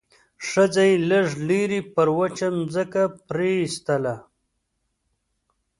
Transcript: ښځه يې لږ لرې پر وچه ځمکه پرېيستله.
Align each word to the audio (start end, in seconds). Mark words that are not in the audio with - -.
ښځه 0.47 0.83
يې 0.89 0.95
لږ 1.09 1.25
لرې 1.47 1.79
پر 1.93 2.07
وچه 2.17 2.47
ځمکه 2.73 3.03
پرېيستله. 3.27 4.15